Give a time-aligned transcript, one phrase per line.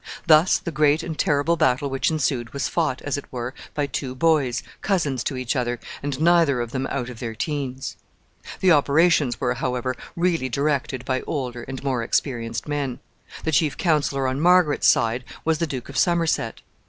[0.25, 4.15] Thus the great and terrible battle which ensued was fought, as it were, by two
[4.15, 7.97] boys, cousins to each other, and neither of them out of their teens.
[8.61, 12.97] The operations were, however, really directed by older and more experienced men.
[13.43, 16.63] The chief counselor on Margaret's side was the Duke of Somerset.